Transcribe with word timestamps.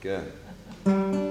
Good. 0.00 1.25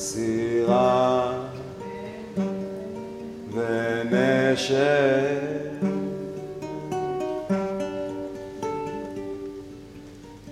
סירה 0.00 1.32
ונשק. 3.52 4.70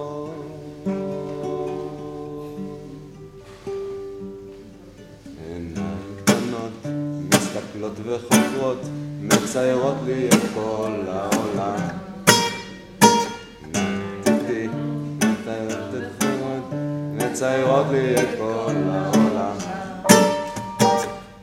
מסתכלות 7.80 8.00
וחוקרות, 8.04 8.78
מציירות 9.20 9.94
לי 10.06 10.28
את 10.28 10.42
כל 10.54 10.92
העולם. 11.08 11.78
מציירות 17.14 17.86
לי 17.92 18.14
את 18.14 18.28
כל 18.38 18.74
העולם. 18.88 19.56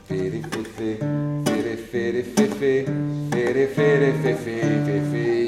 פירי 0.08 0.42
פיפי, 0.52 0.94
פירי 1.46 1.78
פירי 1.92 2.24
פיפי, 2.24 2.86
פירי 3.32 3.68
פירי 3.76 4.12
פיפי 4.24 4.62
פיפי 4.86 5.47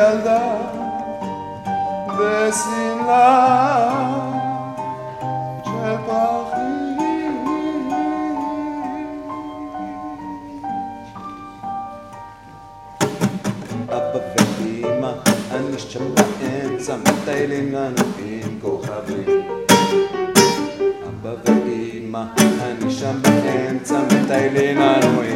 וילדה 0.00 0.56
בשמלה 2.08 3.90
של 5.64 5.96
פרחים 6.06 7.90
אבא 13.88 14.18
ואמא, 14.60 15.12
אני 15.50 15.78
שם 15.78 16.14
באמצע, 16.14 16.96
מטיילים 16.96 17.72
לנו 17.72 18.02
עם 18.18 18.58
כוכבים. 18.62 19.24
אבא 21.08 21.34
ואמא, 21.44 22.22
אני 22.62 22.90
שם 22.90 23.22
באמצע, 23.22 24.00
מטיילים 24.00 24.78
לנו 24.78 25.20
עם 25.20 25.29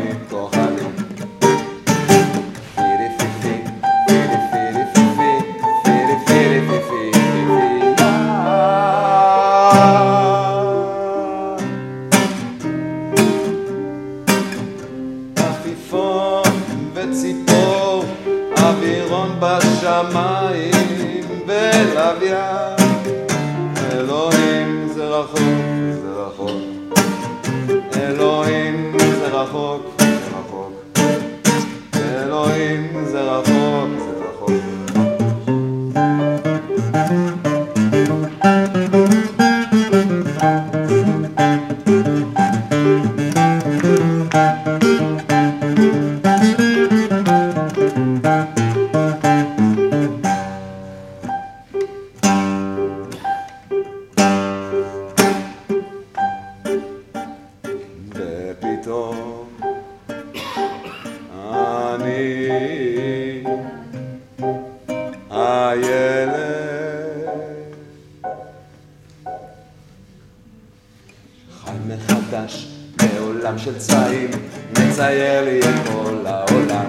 בשמיים 19.44 21.25
ולוויין. 21.47 22.77
אלוהים 23.93 24.88
זה 24.94 25.05
רחוק, 25.05 25.41
זה 26.03 26.10
רחוק. 26.16 26.62
אלוהים 27.97 28.97
זה 28.99 29.27
רחוק, 29.27 29.82
זה 29.99 30.31
רחוק. 30.38 30.72
אלוהים 31.94 33.05
זה 33.05 33.21
רחוק, 33.21 33.91
רחוק. 34.21 34.50
ופתאום 45.15 45.44
הילד. 65.75 66.31
חי 71.65 71.71
מחדש 71.89 72.69
בעולם 72.97 73.59
של 73.59 73.79
צבעים 73.79 74.31
מצייר 74.73 75.45
לי 75.45 75.61
את 75.61 75.89
כל 75.89 76.27
העולם. 76.27 76.87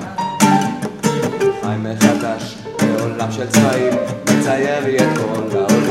חי 1.62 1.76
מחדש 1.80 2.56
בעולם 2.80 3.32
של 3.32 3.48
צבעים 3.50 3.94
מצייר 4.24 4.86
לי 4.86 4.98
את 4.98 5.18
כל 5.18 5.58
העולם 5.58 5.85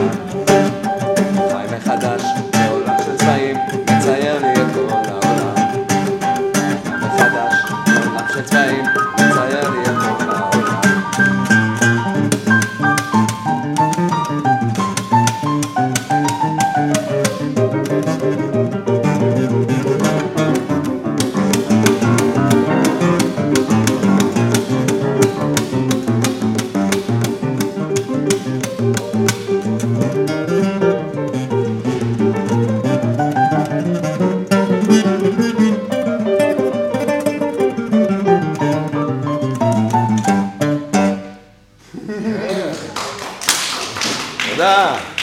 자. 44.85 45.14